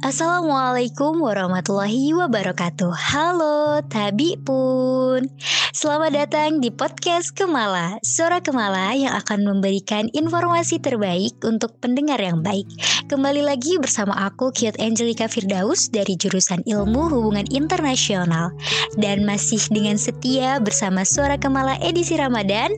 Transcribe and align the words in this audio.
Assalamualaikum 0.00 1.20
warahmatullahi 1.20 2.16
wabarakatuh. 2.16 2.88
Halo 2.88 3.84
Tabi 3.84 4.40
pun. 4.40 5.28
Selamat 5.76 6.16
datang 6.16 6.64
di 6.64 6.72
podcast 6.72 7.36
Kemala. 7.36 8.00
Suara 8.00 8.40
Kemala 8.40 8.96
yang 8.96 9.12
akan 9.12 9.44
memberikan 9.44 10.08
informasi 10.16 10.80
terbaik 10.80 11.36
untuk 11.44 11.76
pendengar 11.84 12.16
yang 12.16 12.40
baik. 12.40 12.64
Kembali 13.12 13.44
lagi 13.44 13.76
bersama 13.76 14.16
aku 14.24 14.56
Kiot 14.56 14.80
Angelica 14.80 15.28
Firdaus 15.28 15.92
dari 15.92 16.16
jurusan 16.16 16.64
Ilmu 16.64 17.12
Hubungan 17.12 17.44
Internasional. 17.52 18.56
Dan 18.96 19.28
masih 19.28 19.60
dengan 19.68 20.00
setia 20.00 20.56
bersama 20.64 21.04
Suara 21.04 21.36
Kemala 21.36 21.76
edisi 21.84 22.16
Ramadan 22.16 22.72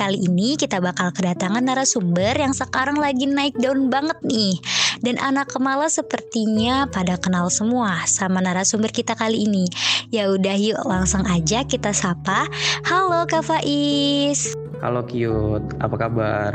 Kali 0.00 0.16
ini 0.16 0.56
kita 0.56 0.80
bakal 0.80 1.12
kedatangan 1.12 1.60
narasumber 1.60 2.32
yang 2.32 2.56
sekarang 2.56 2.96
lagi 2.96 3.28
naik 3.28 3.52
daun 3.60 3.92
banget 3.92 4.16
nih. 4.24 4.56
Dan 5.00 5.16
anak 5.16 5.56
kemala 5.56 5.88
sepertinya 5.88 6.84
pada 6.84 7.16
kenal 7.16 7.48
semua 7.48 8.04
sama 8.04 8.44
narasumber 8.44 8.92
kita 8.92 9.16
kali 9.16 9.48
ini. 9.48 9.64
Ya 10.12 10.28
udah 10.28 10.56
yuk 10.60 10.80
langsung 10.84 11.24
aja 11.24 11.64
kita 11.64 11.96
sapa. 11.96 12.44
Halo 12.84 13.24
Kak 13.24 13.48
Faiz. 13.48 14.52
Halo 14.84 15.00
Cute, 15.08 15.72
apa 15.80 15.96
kabar? 15.96 16.52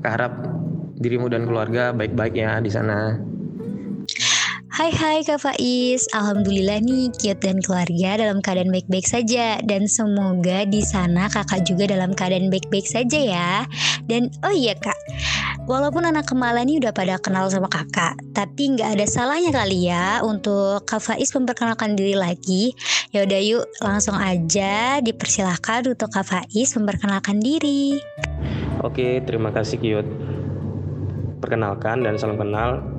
Kakak 0.00 0.12
harap 0.16 0.32
dirimu 0.96 1.28
dan 1.28 1.44
keluarga 1.44 1.92
baik-baik 1.92 2.40
ya 2.40 2.56
di 2.64 2.72
sana. 2.72 3.20
Hai 4.76 4.92
hai 4.92 5.24
Kak 5.24 5.40
Faiz, 5.40 6.04
Alhamdulillah 6.12 6.84
nih 6.84 7.08
Kiot 7.16 7.40
dan 7.40 7.64
keluarga 7.64 8.20
dalam 8.20 8.44
keadaan 8.44 8.68
baik-baik 8.68 9.08
saja 9.08 9.56
Dan 9.64 9.88
semoga 9.88 10.68
di 10.68 10.84
sana 10.84 11.32
kakak 11.32 11.64
juga 11.64 11.88
dalam 11.88 12.12
keadaan 12.12 12.52
baik-baik 12.52 12.84
saja 12.84 13.16
ya 13.16 13.52
Dan 14.04 14.28
oh 14.44 14.52
iya 14.52 14.76
kak, 14.76 14.92
walaupun 15.66 16.06
anak 16.06 16.30
Kemala 16.30 16.62
nih 16.62 16.78
udah 16.80 16.94
pada 16.94 17.18
kenal 17.18 17.50
sama 17.50 17.66
kakak 17.66 18.14
Tapi 18.32 18.78
nggak 18.78 18.96
ada 18.96 19.06
salahnya 19.06 19.50
kali 19.50 19.90
ya 19.90 20.22
untuk 20.22 20.86
Kak 20.86 21.02
Faiz 21.02 21.34
memperkenalkan 21.34 21.98
diri 21.98 22.14
lagi 22.14 22.72
Ya 23.10 23.26
udah 23.26 23.40
yuk 23.42 23.66
langsung 23.82 24.16
aja 24.16 25.02
dipersilahkan 25.02 25.90
untuk 25.90 26.14
Kak 26.14 26.24
Faiz 26.24 26.72
memperkenalkan 26.78 27.42
diri 27.42 27.98
Oke, 28.80 29.20
terima 29.26 29.50
kasih 29.50 29.82
Kiot 29.82 30.08
Perkenalkan 31.42 32.06
dan 32.06 32.16
salam 32.16 32.38
kenal 32.38 32.96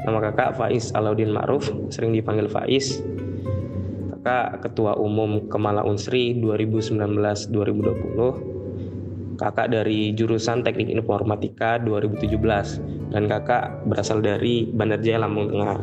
Nama 0.00 0.16
kakak 0.16 0.56
Faiz 0.56 0.96
Alauddin 0.96 1.28
Ma'ruf, 1.28 1.68
sering 1.92 2.16
dipanggil 2.16 2.48
Faiz. 2.48 3.04
Kakak 4.16 4.64
Ketua 4.64 4.96
Umum 4.96 5.44
Kemala 5.52 5.84
Unsri 5.84 6.32
2019-2020. 6.40 8.49
Kakak 9.40 9.72
dari 9.72 10.12
jurusan 10.12 10.60
Teknik 10.60 10.92
Informatika 10.92 11.80
2017 11.80 12.36
dan 13.08 13.24
kakak 13.24 13.88
berasal 13.88 14.20
dari 14.20 14.68
Bandar 14.68 15.00
Jaya 15.00 15.24
Lampung 15.24 15.48
Tengah. 15.48 15.80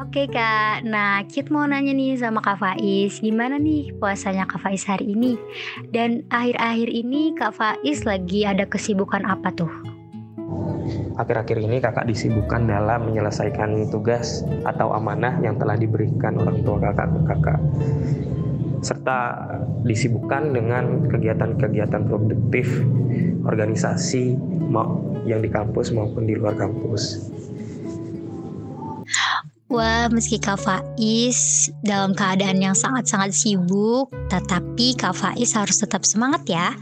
Oke 0.00 0.24
kak, 0.24 0.88
nah 0.88 1.20
Kit 1.28 1.52
mau 1.52 1.68
nanya 1.68 1.92
nih 1.92 2.16
sama 2.16 2.40
Kak 2.40 2.64
Faiz 2.64 3.20
Gimana 3.20 3.60
nih 3.60 3.92
puasanya 4.00 4.48
Kak 4.48 4.64
Faiz 4.64 4.88
hari 4.88 5.12
ini? 5.12 5.36
Dan 5.92 6.24
akhir-akhir 6.32 6.88
ini 6.88 7.36
Kak 7.36 7.52
Faiz 7.52 8.08
lagi 8.08 8.48
ada 8.48 8.64
kesibukan 8.64 9.28
apa 9.28 9.52
tuh? 9.52 9.68
Akhir-akhir 11.20 11.60
ini 11.60 11.76
kakak 11.84 12.08
disibukkan 12.08 12.64
dalam 12.64 13.04
menyelesaikan 13.04 13.92
tugas 13.92 14.48
atau 14.64 14.96
amanah 14.96 15.36
yang 15.44 15.60
telah 15.60 15.76
diberikan 15.76 16.40
orang 16.40 16.64
tua 16.64 16.80
kakak 16.80 17.12
ke 17.12 17.20
kakak 17.28 17.60
serta 18.80 19.48
disibukkan 19.82 20.54
dengan 20.54 21.08
kegiatan-kegiatan 21.10 22.02
produktif 22.06 22.68
organisasi 23.46 24.36
yang 25.26 25.40
di 25.40 25.50
kampus 25.50 25.90
maupun 25.92 26.28
di 26.28 26.36
luar 26.36 26.54
kampus. 26.54 27.32
Wah, 29.68 30.08
meski 30.08 30.40
Kak 30.40 30.64
Faiz 30.64 31.68
dalam 31.84 32.16
keadaan 32.16 32.56
yang 32.56 32.72
sangat-sangat 32.72 33.36
sibuk, 33.36 34.08
tetapi 34.32 34.96
Kak 34.96 35.12
Faiz 35.12 35.52
harus 35.52 35.84
tetap 35.84 36.08
semangat 36.08 36.40
ya. 36.48 36.72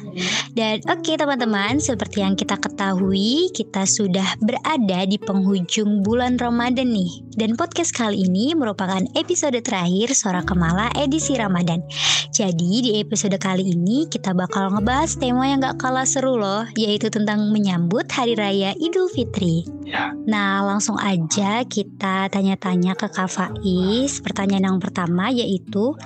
Dan 0.55 0.79
oke 0.87 1.03
okay, 1.03 1.19
teman-teman, 1.19 1.83
seperti 1.83 2.23
yang 2.23 2.39
kita 2.39 2.55
ketahui, 2.55 3.51
kita 3.59 3.83
sudah 3.91 4.39
berada 4.39 5.03
di 5.03 5.19
penghujung 5.19 6.07
bulan 6.07 6.39
Ramadan 6.39 6.95
nih. 6.95 7.27
Dan 7.35 7.59
podcast 7.59 7.91
kali 7.91 8.23
ini 8.23 8.55
merupakan 8.55 9.03
episode 9.19 9.59
terakhir 9.67 10.15
Suara 10.15 10.47
Kemala 10.47 10.87
edisi 10.95 11.35
Ramadan. 11.35 11.83
Jadi 12.31 12.87
di 12.87 12.91
episode 13.03 13.35
kali 13.43 13.67
ini 13.67 14.07
kita 14.07 14.31
bakal 14.31 14.71
ngebahas 14.71 15.11
tema 15.19 15.51
yang 15.51 15.59
gak 15.59 15.83
kalah 15.83 16.07
seru 16.07 16.39
loh, 16.39 16.63
yaitu 16.79 17.11
tentang 17.11 17.51
menyambut 17.51 18.07
Hari 18.15 18.39
Raya 18.39 18.79
Idul 18.79 19.11
Fitri. 19.11 19.67
Ya. 19.87 20.11
Nah, 20.27 20.67
langsung 20.67 20.99
aja 20.99 21.63
kita 21.63 22.27
tanya-tanya 22.27 22.76
tanya 22.77 22.93
ke 22.93 23.09
Kak 23.09 23.33
Faiz. 23.33 24.21
Pertanyaan 24.21 24.77
yang 24.77 24.81
pertama 24.85 25.33
yaitu, 25.33 25.97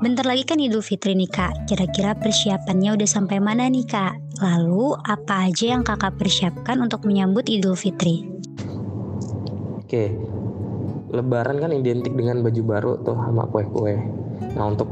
bentar 0.00 0.24
lagi 0.24 0.48
kan 0.48 0.56
Idul 0.56 0.80
Fitri 0.80 1.12
nih 1.12 1.28
Kak. 1.28 1.68
Kira-kira 1.68 2.16
persiapannya 2.16 2.96
udah 2.96 3.04
sampai 3.04 3.44
mana 3.44 3.68
nih 3.68 3.84
Kak? 3.84 4.40
Lalu 4.40 4.96
apa 5.04 5.52
aja 5.52 5.76
yang 5.76 5.84
Kakak 5.84 6.16
persiapkan 6.16 6.80
untuk 6.80 7.04
menyambut 7.04 7.44
Idul 7.52 7.76
Fitri? 7.76 8.24
Oke, 9.76 10.16
Lebaran 11.12 11.60
kan 11.60 11.76
identik 11.76 12.16
dengan 12.16 12.40
baju 12.40 12.62
baru 12.64 12.92
tuh 13.04 13.20
sama 13.20 13.44
kue-kue. 13.52 13.92
Nah 14.56 14.64
untuk 14.64 14.88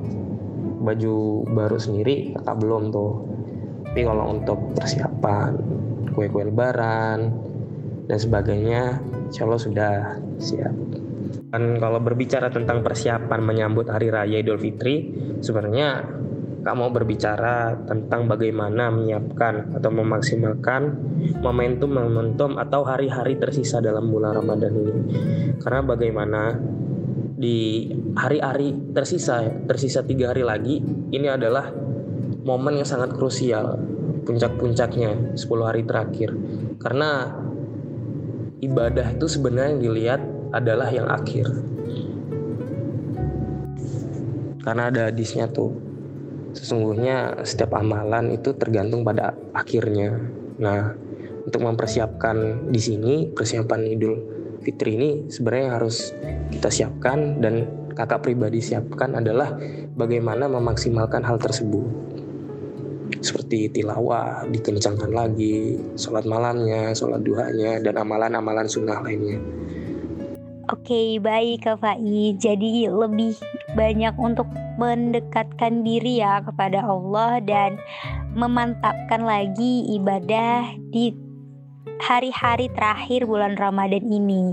baju 0.84 1.49
baru 1.49 1.81
sendiri 1.81 2.37
kakak 2.37 2.60
belum 2.60 2.93
tuh. 2.93 3.25
Tapi 3.88 4.04
kalau 4.04 4.37
untuk 4.37 4.60
persiapan 4.76 5.56
kue-kue 6.12 6.44
Lebaran 6.44 7.32
dan 8.04 8.19
sebagainya, 8.20 9.00
insya 9.32 9.49
Allah 9.49 9.62
sudah 9.64 9.94
siap. 10.37 11.01
Dan 11.52 11.76
kalau 11.76 12.00
berbicara 12.00 12.48
tentang 12.48 12.80
persiapan 12.80 13.40
menyambut 13.44 13.84
Hari 13.92 14.08
Raya 14.08 14.40
Idul 14.40 14.56
Fitri, 14.56 15.12
sebenarnya 15.44 16.00
Kak 16.62 16.78
mau 16.78 16.94
berbicara 16.94 17.74
tentang 17.90 18.30
bagaimana 18.30 18.86
menyiapkan 18.94 19.74
atau 19.74 19.90
memaksimalkan 19.90 20.94
momentum-momentum 21.42 22.54
atau 22.54 22.86
hari-hari 22.86 23.34
tersisa 23.34 23.82
dalam 23.82 24.06
bulan 24.06 24.38
Ramadan 24.38 24.70
ini. 24.70 24.94
Karena 25.58 25.82
bagaimana 25.82 26.54
di 27.34 27.90
hari-hari 28.14 28.94
tersisa, 28.94 29.42
tersisa 29.66 30.06
tiga 30.06 30.30
hari 30.30 30.46
lagi, 30.46 30.78
ini 31.10 31.26
adalah 31.26 31.66
momen 32.46 32.78
yang 32.78 32.86
sangat 32.86 33.10
krusial, 33.19 33.82
puncak-puncaknya 34.22 35.34
10 35.34 35.66
hari 35.66 35.82
terakhir. 35.82 36.30
Karena 36.78 37.26
ibadah 38.62 39.19
itu 39.19 39.26
sebenarnya 39.26 39.69
yang 39.74 39.82
dilihat 39.82 40.20
adalah 40.52 40.88
yang 40.92 41.08
akhir. 41.08 41.48
Karena 44.62 44.92
ada 44.92 45.10
hadisnya 45.10 45.50
tuh, 45.50 45.74
sesungguhnya 46.54 47.42
setiap 47.42 47.74
amalan 47.74 48.30
itu 48.30 48.54
tergantung 48.54 49.02
pada 49.02 49.34
akhirnya. 49.50 50.14
Nah, 50.62 50.94
untuk 51.42 51.66
mempersiapkan 51.66 52.70
di 52.70 52.78
sini 52.78 53.14
persiapan 53.32 53.80
Idul 53.90 54.14
Fitri 54.62 54.94
ini 54.94 55.10
sebenarnya 55.26 55.68
harus 55.74 56.14
kita 56.54 56.70
siapkan 56.70 57.42
dan 57.42 57.66
kakak 57.98 58.22
pribadi 58.22 58.62
siapkan 58.62 59.19
adalah 59.19 59.58
bagaimana 59.98 60.46
memaksimalkan 60.46 61.26
hal 61.26 61.42
tersebut 61.42 62.12
seperti 63.22 63.70
tilawah 63.70 64.48
dikencangkan 64.50 65.10
lagi, 65.14 65.78
sholat 65.94 66.26
malamnya, 66.26 66.90
sholat 66.90 67.22
duhanya, 67.22 67.78
dan 67.78 67.94
amalan-amalan 68.00 68.66
sunnah 68.66 68.98
lainnya. 68.98 69.38
Oke, 70.72 71.20
baik 71.20 71.68
Kak 71.68 71.84
Fai. 71.84 72.32
Jadi 72.40 72.88
lebih 72.88 73.36
banyak 73.76 74.16
untuk 74.16 74.48
mendekatkan 74.80 75.84
diri 75.84 76.24
ya 76.24 76.40
kepada 76.40 76.80
Allah 76.80 77.44
dan 77.44 77.76
memantapkan 78.32 79.20
lagi 79.20 79.84
ibadah 79.92 80.72
di 80.88 81.12
hari-hari 82.00 82.72
terakhir 82.72 83.28
bulan 83.28 83.60
Ramadan 83.60 84.00
ini. 84.08 84.48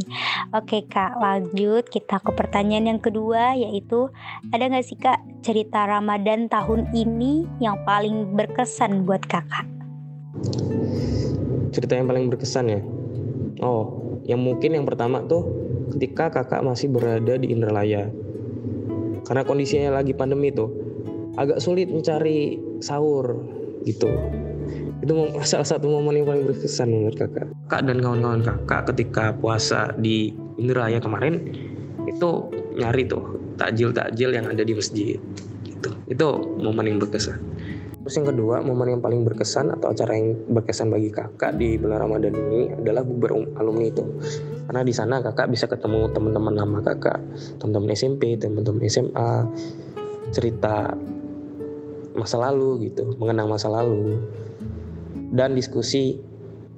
Oke 0.52 0.84
kak, 0.92 1.16
lanjut 1.24 1.88
kita 1.88 2.20
ke 2.20 2.36
pertanyaan 2.36 3.00
yang 3.00 3.02
kedua 3.02 3.56
yaitu 3.56 4.12
ada 4.52 4.68
nggak 4.68 4.84
sih 4.84 5.00
kak 5.00 5.24
cerita 5.40 5.88
Ramadan 5.88 6.52
tahun 6.52 6.92
ini 6.92 7.48
yang 7.64 7.80
paling 7.88 8.36
berkesan 8.36 9.08
buat 9.08 9.24
kakak? 9.24 9.64
Cerita 11.72 11.96
yang 11.96 12.12
paling 12.12 12.28
berkesan 12.28 12.66
ya? 12.68 12.84
Oh, 13.64 14.20
yang 14.28 14.44
mungkin 14.44 14.76
yang 14.76 14.84
pertama 14.84 15.24
tuh 15.24 15.69
ketika 15.96 16.30
kakak 16.30 16.62
masih 16.62 16.92
berada 16.92 17.38
di 17.40 17.54
Indralaya. 17.54 18.10
Karena 19.26 19.44
kondisinya 19.46 20.02
lagi 20.02 20.16
pandemi 20.16 20.50
tuh, 20.50 20.70
agak 21.38 21.62
sulit 21.62 21.88
mencari 21.90 22.58
sahur 22.82 23.38
gitu. 23.86 24.10
Itu 25.00 25.14
salah 25.50 25.68
satu 25.68 25.88
momen 25.88 26.24
yang 26.24 26.28
paling 26.28 26.46
berkesan 26.50 26.90
menurut 26.90 27.18
kakak. 27.18 27.48
Kak 27.70 27.82
dan 27.86 28.02
kawan-kawan 28.02 28.42
kakak 28.42 28.94
ketika 28.96 29.36
puasa 29.38 29.94
di 30.00 30.34
Indralaya 30.60 31.00
kemarin 31.00 31.54
itu 32.08 32.30
nyari 32.80 33.06
tuh 33.06 33.38
takjil-takjil 33.60 34.30
yang 34.34 34.48
ada 34.50 34.64
di 34.64 34.74
masjid. 34.74 35.20
Gitu. 35.64 35.90
Itu 36.10 36.28
momen 36.60 36.90
yang 36.90 37.00
berkesan. 37.00 37.40
Terus 38.00 38.16
yang 38.16 38.28
kedua, 38.32 38.64
momen 38.64 38.96
yang 38.96 39.04
paling 39.04 39.28
berkesan 39.28 39.76
atau 39.76 39.92
acara 39.92 40.16
yang 40.16 40.32
berkesan 40.48 40.88
bagi 40.88 41.12
kakak 41.12 41.60
di 41.60 41.76
bulan 41.76 42.08
Ramadan 42.08 42.32
ini 42.32 42.72
adalah 42.72 43.04
bukber 43.04 43.32
um, 43.36 43.44
alumni 43.60 43.92
itu. 43.92 44.04
Karena 44.66 44.82
di 44.88 44.94
sana 44.96 45.20
kakak 45.20 45.52
bisa 45.52 45.68
ketemu 45.68 46.08
teman-teman 46.16 46.56
lama 46.56 46.80
kakak, 46.80 47.20
teman-teman 47.60 47.92
SMP, 47.92 48.40
teman-teman 48.40 48.88
SMA, 48.88 49.32
cerita 50.32 50.96
masa 52.16 52.40
lalu 52.40 52.88
gitu, 52.88 53.20
mengenang 53.20 53.52
masa 53.52 53.68
lalu, 53.68 54.16
dan 55.36 55.52
diskusi 55.52 56.24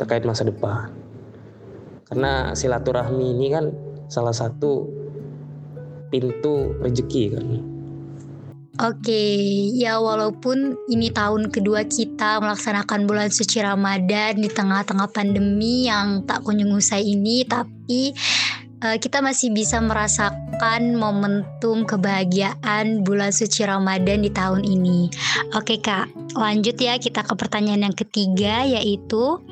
terkait 0.01 0.25
masa 0.25 0.41
depan. 0.41 0.89
Karena 2.09 2.57
silaturahmi 2.57 3.38
ini 3.38 3.47
kan 3.53 3.69
salah 4.09 4.33
satu 4.33 4.89
pintu 6.12 6.75
rezeki 6.83 7.23
kan 7.31 7.45
Oke, 8.81 9.22
ya 9.78 10.01
walaupun 10.01 10.74
ini 10.89 11.13
tahun 11.13 11.54
kedua 11.54 11.86
kita 11.86 12.42
melaksanakan 12.42 13.06
bulan 13.06 13.30
suci 13.30 13.62
Ramadan 13.62 14.42
di 14.42 14.50
tengah-tengah 14.50 15.06
pandemi 15.13 15.86
yang 15.86 16.25
tak 16.25 16.42
kunjung 16.42 16.74
usai 16.74 17.06
ini, 17.06 17.45
tapi 17.45 18.10
uh, 18.81 18.98
kita 18.98 19.22
masih 19.22 19.54
bisa 19.54 19.78
merasakan 19.78 20.98
momentum 20.98 21.86
kebahagiaan 21.86 23.06
bulan 23.06 23.30
suci 23.30 23.69
Ramadan 23.69 24.25
di 24.25 24.33
tahun 24.33 24.66
ini. 24.66 25.13
Oke 25.54 25.78
kak, 25.78 26.10
lanjut 26.33 26.74
ya 26.81 26.98
kita 26.98 27.22
ke 27.22 27.38
pertanyaan 27.38 27.86
yang 27.86 27.94
ketiga 27.94 28.66
yaitu 28.66 29.45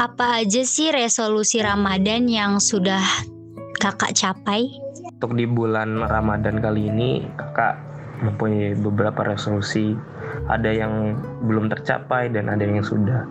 apa 0.00 0.40
aja 0.40 0.64
sih 0.64 0.88
resolusi 0.88 1.60
Ramadan 1.60 2.32
yang 2.32 2.56
sudah 2.64 3.04
kakak 3.76 4.16
capai? 4.16 4.87
Untuk 5.18 5.34
di 5.34 5.50
bulan 5.50 5.98
Ramadan 5.98 6.62
kali 6.62 6.86
ini 6.86 7.26
kakak 7.34 7.74
mempunyai 8.22 8.78
beberapa 8.78 9.26
resolusi. 9.26 9.98
Ada 10.46 10.70
yang 10.70 11.18
belum 11.42 11.66
tercapai 11.66 12.30
dan 12.30 12.46
ada 12.46 12.62
yang 12.62 12.86
sudah. 12.86 13.26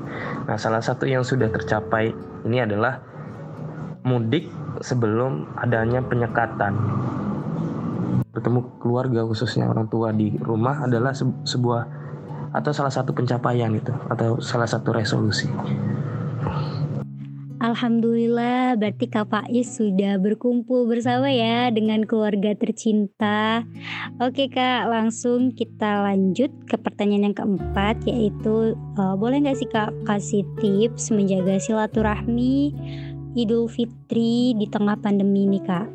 Nah 0.51 0.59
salah 0.59 0.83
satu 0.83 1.07
yang 1.07 1.23
sudah 1.23 1.47
tercapai 1.47 2.11
ini 2.43 2.59
adalah 2.59 2.99
mudik 4.03 4.51
sebelum 4.83 5.47
adanya 5.55 6.03
penyekatan. 6.03 6.75
Bertemu 8.35 8.83
keluarga 8.83 9.23
khususnya 9.23 9.71
orang 9.71 9.87
tua 9.87 10.11
di 10.11 10.35
rumah 10.43 10.83
adalah 10.83 11.15
sebuah 11.47 11.81
atau 12.51 12.71
salah 12.75 12.91
satu 12.91 13.15
pencapaian 13.15 13.71
itu 13.71 13.95
atau 14.11 14.43
salah 14.43 14.67
satu 14.67 14.91
resolusi 14.91 15.47
Alhamdulillah 17.77 18.73
berarti 18.73 19.05
Kak 19.05 19.29
Faiz 19.29 19.77
sudah 19.77 20.17
berkumpul 20.17 20.89
bersama 20.89 21.29
ya 21.29 21.69
dengan 21.69 22.09
keluarga 22.09 22.57
tercinta. 22.57 23.69
Oke 24.17 24.49
Kak, 24.49 24.89
langsung 24.89 25.53
kita 25.53 26.01
lanjut 26.01 26.49
ke 26.65 26.73
pertanyaan 26.73 27.29
yang 27.29 27.37
keempat 27.37 28.01
yaitu 28.09 28.73
uh, 28.97 29.13
boleh 29.13 29.45
nggak 29.45 29.61
sih 29.61 29.69
Kak 29.69 29.93
kasih 30.09 30.41
tips 30.57 31.13
menjaga 31.13 31.61
silaturahmi 31.61 32.73
Idul 33.37 33.69
Fitri 33.69 34.57
di 34.57 34.65
tengah 34.65 34.97
pandemi 34.97 35.45
ini 35.45 35.61
Kak? 35.61 35.85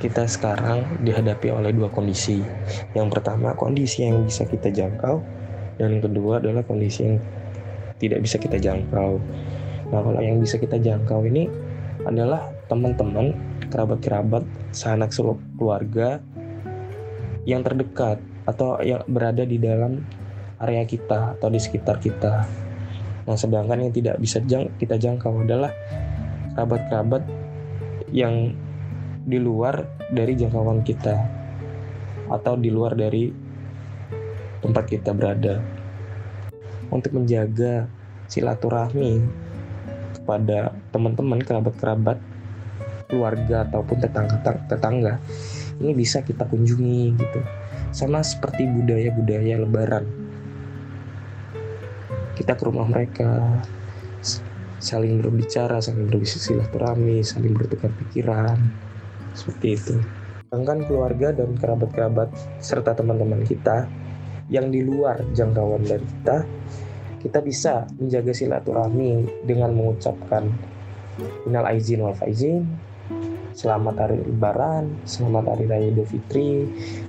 Kita 0.00 0.24
sekarang 0.24 1.04
dihadapi 1.04 1.52
oleh 1.52 1.76
dua 1.76 1.92
kondisi. 1.92 2.40
Yang 2.96 3.20
pertama 3.20 3.52
kondisi 3.60 4.08
yang 4.08 4.24
bisa 4.24 4.48
kita 4.48 4.72
jangkau 4.72 5.20
dan 5.76 6.00
kedua 6.00 6.40
adalah 6.40 6.64
kondisi 6.64 7.12
yang 7.12 7.20
tidak 8.00 8.24
bisa 8.24 8.40
kita 8.40 8.56
jangkau 8.56 9.20
Nah 9.90 10.00
kalau 10.02 10.20
yang 10.22 10.38
bisa 10.38 10.56
kita 10.56 10.78
jangkau 10.78 11.26
ini 11.26 11.50
adalah 12.06 12.48
teman-teman, 12.70 13.34
kerabat-kerabat, 13.68 14.46
sanak 14.70 15.10
keluarga 15.58 16.22
yang 17.44 17.66
terdekat 17.66 18.22
atau 18.46 18.78
yang 18.80 19.02
berada 19.10 19.42
di 19.42 19.58
dalam 19.58 20.02
area 20.62 20.86
kita 20.86 21.36
atau 21.36 21.48
di 21.50 21.58
sekitar 21.58 21.98
kita. 21.98 22.46
Nah 23.26 23.36
sedangkan 23.36 23.90
yang 23.90 23.92
tidak 23.92 24.16
bisa 24.22 24.38
jang 24.46 24.70
kita 24.78 24.96
jangkau 24.96 25.42
adalah 25.42 25.74
kerabat-kerabat 26.54 27.22
yang 28.10 28.54
di 29.26 29.38
luar 29.38 29.86
dari 30.10 30.34
jangkauan 30.34 30.82
kita 30.82 31.14
atau 32.30 32.54
di 32.54 32.70
luar 32.70 32.94
dari 32.94 33.30
tempat 34.62 34.84
kita 34.86 35.10
berada. 35.10 35.58
Untuk 36.90 37.14
menjaga 37.14 37.86
silaturahmi 38.26 39.22
kepada 40.30 40.70
teman-teman, 40.94 41.42
kerabat-kerabat, 41.42 42.14
keluarga 43.10 43.66
ataupun 43.66 43.98
tetangga-tetangga 43.98 45.18
ini 45.82 45.90
bisa 45.90 46.22
kita 46.22 46.46
kunjungi 46.46 47.18
gitu. 47.18 47.42
Sama 47.90 48.22
seperti 48.22 48.70
budaya-budaya 48.70 49.58
lebaran. 49.58 50.06
Kita 52.38 52.54
ke 52.54 52.62
rumah 52.62 52.86
mereka, 52.86 53.58
saling 54.78 55.18
berbicara, 55.18 55.82
saling 55.82 56.06
bersilaturahmi, 56.06 57.26
saling 57.26 57.50
bertukar 57.50 57.90
pikiran, 57.98 58.54
seperti 59.34 59.82
itu. 59.82 59.98
Sedangkan 60.46 60.86
keluarga 60.86 61.34
dan 61.34 61.58
kerabat-kerabat 61.58 62.30
serta 62.62 62.94
teman-teman 62.94 63.42
kita 63.42 63.90
yang 64.46 64.70
di 64.70 64.86
luar 64.86 65.26
jangkauan 65.34 65.82
dari 65.82 66.06
kita 66.06 66.46
kita 67.20 67.44
bisa 67.44 67.84
menjaga 68.00 68.32
silaturahmi 68.32 69.44
dengan 69.44 69.76
mengucapkan 69.76 70.48
minal 71.44 71.68
aizin 71.68 72.00
wal 72.00 72.16
faizin. 72.16 72.64
Selamat 73.50 74.06
hari 74.08 74.16
lebaran 74.24 74.88
selamat 75.04 75.52
hari 75.52 75.64
raya 75.68 75.90
idul 75.90 76.06
fitri 76.08 76.64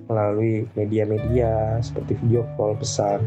melalui 0.10 0.68
media-media 0.76 1.80
seperti 1.80 2.20
video 2.20 2.44
call 2.60 2.76
pesan. 2.76 3.24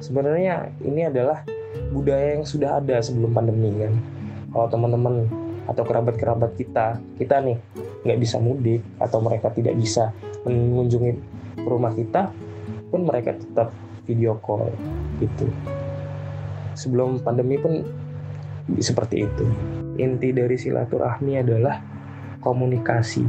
Sebenarnya 0.00 0.72
ini 0.80 1.04
adalah 1.04 1.44
budaya 1.92 2.38
yang 2.38 2.46
sudah 2.48 2.80
ada 2.80 3.02
sebelum 3.04 3.34
pandemi 3.36 3.76
kan? 3.76 3.92
Kalau 4.54 4.66
teman-teman 4.72 5.28
atau 5.68 5.84
kerabat-kerabat 5.84 6.54
kita 6.56 6.96
kita 7.18 7.44
nih 7.44 7.58
nggak 8.02 8.18
bisa 8.18 8.40
mudik 8.40 8.82
atau 8.98 9.20
mereka 9.20 9.50
tidak 9.52 9.76
bisa 9.78 10.10
mengunjungi 10.46 11.12
rumah 11.66 11.92
kita 11.94 12.30
pun 12.90 13.06
mereka 13.06 13.36
tetap 13.36 13.70
video 14.06 14.38
call 14.42 14.70
gitu 15.22 15.46
sebelum 16.74 17.20
pandemi 17.20 17.56
pun 17.60 17.84
seperti 18.78 19.26
itu. 19.26 19.44
Inti 20.00 20.32
dari 20.32 20.56
silaturahmi 20.56 21.42
adalah 21.42 21.82
komunikasi, 22.40 23.24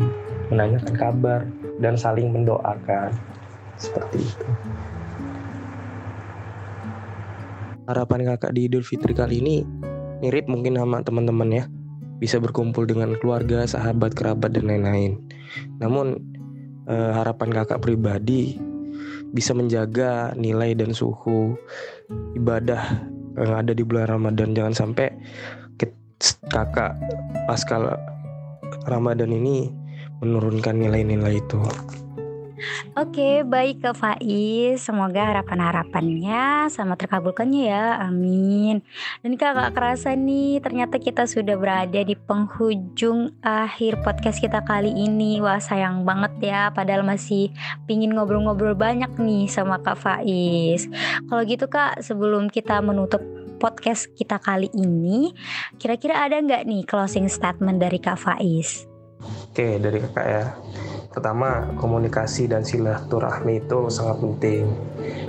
menanyakan 0.49 0.95
kabar, 0.95 1.41
dan 1.79 1.99
saling 1.99 2.31
mendoakan. 2.31 3.11
Seperti 3.75 4.21
itu. 4.21 4.47
Harapan 7.83 8.23
kakak 8.23 8.55
di 8.55 8.71
Idul 8.71 8.85
Fitri 8.87 9.11
kali 9.11 9.43
ini 9.43 9.67
mirip 10.23 10.47
mungkin 10.47 10.79
sama 10.79 11.03
teman-teman 11.03 11.49
ya. 11.51 11.65
Bisa 12.23 12.39
berkumpul 12.39 12.87
dengan 12.87 13.19
keluarga, 13.19 13.67
sahabat, 13.67 14.15
kerabat, 14.15 14.55
dan 14.55 14.71
lain-lain. 14.71 15.19
Namun 15.83 16.15
eh, 16.88 17.12
harapan 17.12 17.51
kakak 17.51 17.83
pribadi 17.83 18.55
bisa 19.33 19.51
menjaga 19.57 20.31
nilai 20.38 20.77
dan 20.77 20.93
suhu 20.93 21.57
ibadah 22.38 23.09
yang 23.37 23.65
ada 23.65 23.71
di 23.73 23.83
bulan 23.85 24.09
Ramadan 24.09 24.53
jangan 24.53 24.73
sampai 24.73 25.09
kakak 26.53 26.95
pasca 27.49 27.99
Ramadan 28.87 29.31
ini 29.33 29.67
menurunkan 30.23 30.79
nilai-nilai 30.79 31.39
itu. 31.39 31.59
Oke, 32.93 33.41
baik 33.41 33.81
Kak 33.81 33.98
Faiz. 33.98 34.86
Semoga 34.86 35.25
harapan-harapannya 35.33 36.69
sama 36.69 36.93
terkabulkannya 36.93 37.63
ya. 37.65 37.86
Amin. 38.05 38.86
Dan 39.25 39.33
Kak, 39.36 39.74
kerasa 39.74 40.13
nih 40.13 40.62
ternyata 40.62 41.01
kita 41.01 41.25
sudah 41.25 41.57
berada 41.57 41.98
di 42.05 42.13
penghujung 42.13 43.33
akhir 43.41 44.05
podcast 44.05 44.38
kita 44.38 44.62
kali 44.62 44.93
ini. 44.93 45.41
Wah, 45.41 45.57
sayang 45.57 46.05
banget 46.05 46.53
ya 46.53 46.69
padahal 46.69 47.01
masih 47.01 47.50
pingin 47.89 48.13
ngobrol-ngobrol 48.13 48.77
banyak 48.77 49.10
nih 49.17 49.50
sama 49.50 49.81
Kak 49.81 49.98
Faiz. 49.98 50.86
Kalau 51.27 51.41
gitu 51.50 51.65
Kak, 51.65 52.05
sebelum 52.05 52.53
kita 52.53 52.77
menutup 52.86 53.22
podcast 53.57 54.12
kita 54.13 54.38
kali 54.38 54.67
ini, 54.75 55.31
kira-kira 55.81 56.27
ada 56.27 56.38
nggak 56.38 56.67
nih 56.67 56.83
closing 56.86 57.25
statement 57.31 57.81
dari 57.81 57.98
Kak 57.98 58.19
Faiz? 58.22 58.86
Oke, 59.24 59.79
dari 59.79 60.03
kakak 60.03 60.25
ya 60.27 60.45
pertama 61.13 61.70
komunikasi 61.77 62.50
dan 62.50 62.65
silaturahmi 62.65 63.62
itu 63.62 63.88
sangat 63.93 64.17
penting. 64.20 64.65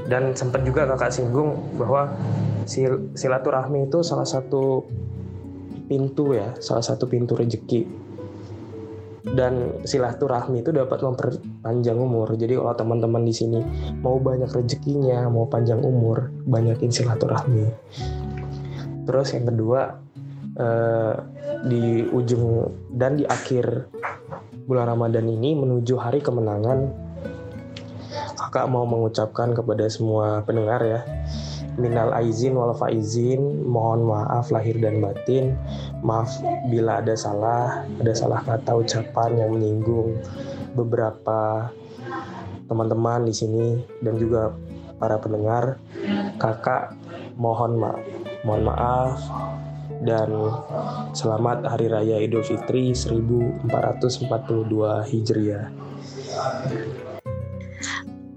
Dan 0.09 0.33
sempat 0.33 0.65
juga 0.65 0.89
kakak 0.89 1.13
singgung 1.13 1.77
bahwa 1.77 2.09
sil 2.65 3.13
silaturahmi 3.13 3.93
itu 3.93 4.01
salah 4.01 4.25
satu 4.25 4.89
pintu 5.85 6.33
ya 6.33 6.57
salah 6.65 6.81
satu 6.81 7.05
pintu 7.05 7.37
rezeki 7.37 7.85
dan 9.25 9.81
silaturahmi 9.89 10.61
itu 10.61 10.69
dapat 10.73 11.01
memperpanjang 11.01 11.97
umur. 11.97 12.37
Jadi 12.37 12.61
kalau 12.61 12.77
teman-teman 12.77 13.25
di 13.25 13.33
sini 13.33 13.61
mau 14.05 14.21
banyak 14.21 14.53
rezekinya 14.53 15.25
mau 15.33 15.49
panjang 15.49 15.81
umur 15.81 16.29
banyakin 16.45 16.93
silaturahmi. 16.93 17.65
Terus 19.09 19.29
yang 19.33 19.49
kedua 19.49 19.81
eh, 20.61 21.15
di 21.65 22.05
ujung 22.05 22.69
dan 22.93 23.17
di 23.17 23.25
akhir 23.25 23.89
bulan 24.65 24.97
Ramadan 24.97 25.29
ini 25.29 25.53
menuju 25.53 26.01
hari 26.01 26.25
kemenangan. 26.25 26.89
Kakak 28.35 28.67
mau 28.73 28.89
mengucapkan 28.89 29.53
kepada 29.53 29.85
semua 29.93 30.41
pendengar 30.47 30.81
ya 30.81 31.01
minal 31.75 32.15
aizin 32.15 32.55
wal 32.55 32.71
faizin 32.71 33.67
mohon 33.67 34.07
maaf 34.07 34.49
lahir 34.55 34.79
dan 34.79 35.03
batin. 35.03 35.59
Maaf 36.01 36.41
bila 36.71 37.03
ada 37.03 37.13
salah 37.19 37.85
ada 38.01 38.13
salah 38.15 38.41
kata 38.41 38.79
ucapan 38.79 39.43
yang 39.43 39.51
menyinggung 39.53 40.17
beberapa 40.73 41.69
teman-teman 42.71 43.27
di 43.29 43.35
sini 43.35 43.67
dan 44.01 44.17
juga 44.17 44.55
para 44.97 45.19
pendengar. 45.19 45.77
Kakak 46.41 46.95
mohon 47.37 47.77
maaf 47.77 48.01
mohon 48.47 48.63
maaf 48.65 49.19
dan 50.03 50.31
selamat 51.15 51.71
Hari 51.71 51.87
Raya 51.87 52.17
Idul 52.19 52.43
Fitri 52.43 52.91
1442 52.97 53.69
Hijriah. 55.07 55.71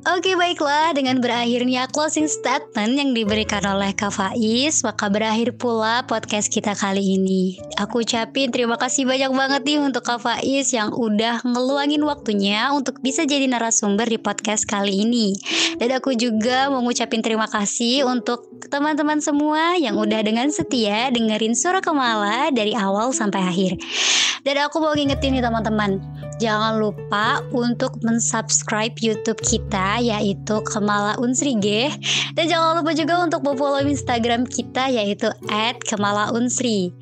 Oke 0.08 0.40
baiklah. 0.40 0.96
Dengan 0.96 1.20
berakhirnya 1.20 1.84
closing 1.92 2.32
statement 2.32 2.96
yang 2.96 3.12
diberikan 3.12 3.60
oleh 3.68 3.92
Kak 3.92 4.16
Faiz 4.16 4.80
Maka 4.80 5.12
berakhir 5.12 5.60
pula 5.60 6.08
podcast 6.08 6.48
kita 6.48 6.80
kali 6.80 7.20
ini. 7.20 7.60
Aku 7.76 8.08
ucapin 8.08 8.48
terima 8.48 8.80
kasih 8.80 9.04
banyak 9.04 9.36
banget 9.36 9.62
nih 9.68 9.84
untuk 9.84 10.08
Kak 10.08 10.24
Faiz 10.24 10.72
Yang 10.72 10.96
udah 10.96 11.44
ngeluangin 11.44 12.00
waktunya 12.08 12.72
untuk 12.72 13.04
bisa 13.04 13.28
jadi 13.28 13.52
narasumber 13.52 14.08
di 14.08 14.16
podcast 14.16 14.64
kali 14.64 15.04
ini. 15.04 15.36
Dan 15.76 16.00
aku 16.00 16.16
juga 16.16 16.72
mau 16.72 16.80
ngucapin 16.88 17.20
terima 17.20 17.52
kasih 17.52 18.08
untuk 18.08 18.48
teman-teman 18.72 19.20
semua 19.20 19.76
Yang 19.76 20.08
udah 20.08 20.24
dengan 20.24 20.48
setia 20.56 21.12
dengerin 21.12 21.52
suara 21.52 21.84
Kemala 21.84 22.48
dari 22.56 22.72
awal 22.72 23.12
sampai 23.12 23.44
akhir. 23.44 23.76
Dan 24.48 24.56
aku 24.64 24.80
mau 24.80 24.96
ngingetin 24.96 25.36
nih 25.36 25.44
teman-teman 25.44 26.00
Jangan 26.38 26.78
lupa 26.78 27.42
untuk 27.50 27.98
mensubscribe 28.06 28.94
YouTube 29.02 29.42
kita 29.42 29.98
yaitu 29.98 30.62
Kemala 30.70 31.18
Unsri 31.18 31.58
G 31.58 31.90
dan 32.38 32.46
jangan 32.46 32.82
lupa 32.82 32.94
juga 32.94 33.26
untuk 33.26 33.42
follow 33.58 33.82
Instagram 33.82 34.46
kita 34.46 34.94
yaitu 34.94 35.34
@kemala_unsri. 35.90 36.94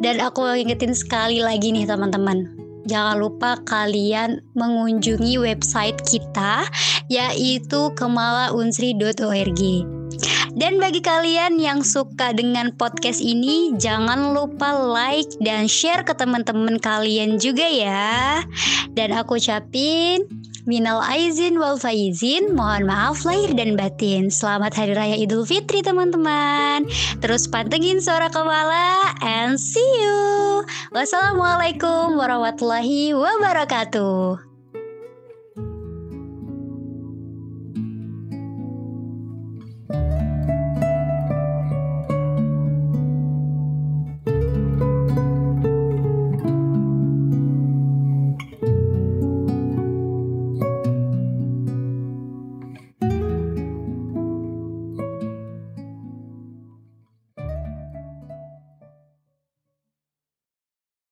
Dan 0.00 0.24
aku 0.24 0.48
ingetin 0.56 0.96
sekali 0.96 1.44
lagi 1.44 1.68
nih 1.68 1.84
teman-teman. 1.84 2.48
Jangan 2.88 3.20
lupa 3.20 3.60
kalian 3.68 4.40
mengunjungi 4.56 5.36
website 5.36 6.00
kita 6.08 6.64
yaitu 7.12 7.92
kemalaunsri.org. 7.92 9.97
Dan 10.58 10.82
bagi 10.82 10.98
kalian 10.98 11.60
yang 11.62 11.86
suka 11.86 12.34
dengan 12.34 12.74
podcast 12.74 13.22
ini, 13.22 13.76
jangan 13.78 14.34
lupa 14.34 14.74
like 14.74 15.30
dan 15.38 15.70
share 15.70 16.02
ke 16.02 16.16
teman-teman 16.16 16.80
kalian 16.82 17.38
juga 17.38 17.68
ya. 17.68 18.42
Dan 18.96 19.14
aku 19.14 19.38
ucapin 19.38 20.26
Minal 20.68 21.00
aizin 21.00 21.56
wal 21.56 21.80
faizin, 21.80 22.52
mohon 22.52 22.84
maaf 22.84 23.24
lahir 23.24 23.56
dan 23.56 23.72
batin. 23.72 24.28
Selamat 24.28 24.76
Hari 24.76 24.92
Raya 24.92 25.16
Idul 25.16 25.48
Fitri 25.48 25.80
teman-teman. 25.80 26.84
Terus 27.24 27.48
pantengin 27.48 28.04
suara 28.04 28.28
kepala 28.28 29.16
and 29.24 29.56
see 29.56 29.80
you. 29.80 30.20
Wassalamualaikum 30.92 32.20
warahmatullahi 32.20 33.16
wabarakatuh. 33.16 34.47